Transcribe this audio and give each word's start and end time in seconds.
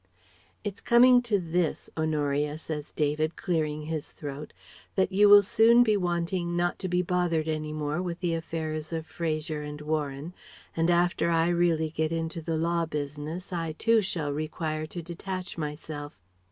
"It's 0.63 0.81
coming 0.81 1.21
to 1.21 1.37
this, 1.37 1.87
Honoria," 1.95 2.57
says 2.57 2.91
David, 2.91 3.35
clearing 3.35 3.83
his 3.83 4.09
throat, 4.11 4.51
"that 4.95 5.11
you 5.11 5.29
will 5.29 5.43
soon 5.43 5.83
be 5.83 5.95
wanting 5.95 6.55
not 6.57 6.79
to 6.79 6.87
be 6.87 7.03
bothered 7.03 7.47
any 7.47 7.71
more 7.71 8.01
with 8.01 8.19
the 8.19 8.33
affairs 8.33 8.91
of 8.91 9.05
Fraser 9.05 9.61
and 9.61 9.79
Warren, 9.79 10.33
and 10.75 10.89
after 10.89 11.29
I 11.29 11.49
really 11.49 11.91
get 11.91 12.11
into 12.11 12.41
the 12.41 12.57
Law 12.57 12.87
business 12.87 13.53
I 13.53 13.73
too 13.73 14.01
shall 14.01 14.33
require 14.33 14.87
to 14.87 15.03
detach 15.03 15.55
myself. 15.55 16.17